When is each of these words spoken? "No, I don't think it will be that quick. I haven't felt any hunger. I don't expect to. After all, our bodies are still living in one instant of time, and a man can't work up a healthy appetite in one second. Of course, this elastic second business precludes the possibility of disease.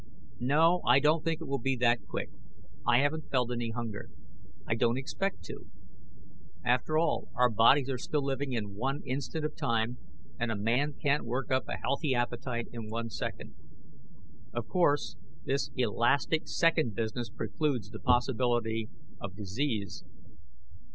"No, 0.39 0.81
I 0.83 0.99
don't 0.99 1.23
think 1.23 1.41
it 1.41 1.47
will 1.47 1.59
be 1.59 1.75
that 1.75 2.07
quick. 2.07 2.31
I 2.87 2.97
haven't 3.01 3.29
felt 3.29 3.51
any 3.51 3.69
hunger. 3.69 4.09
I 4.65 4.73
don't 4.73 4.97
expect 4.97 5.43
to. 5.43 5.67
After 6.65 6.97
all, 6.97 7.29
our 7.35 7.51
bodies 7.51 7.87
are 7.87 7.99
still 7.99 8.23
living 8.25 8.51
in 8.53 8.73
one 8.73 9.03
instant 9.05 9.45
of 9.45 9.55
time, 9.55 9.99
and 10.39 10.51
a 10.51 10.55
man 10.55 10.93
can't 10.93 11.23
work 11.23 11.51
up 11.51 11.65
a 11.69 11.73
healthy 11.77 12.15
appetite 12.15 12.67
in 12.73 12.89
one 12.89 13.11
second. 13.11 13.53
Of 14.53 14.67
course, 14.67 15.17
this 15.45 15.69
elastic 15.75 16.47
second 16.47 16.95
business 16.95 17.29
precludes 17.29 17.91
the 17.91 17.99
possibility 17.99 18.89
of 19.19 19.35
disease. 19.35 20.03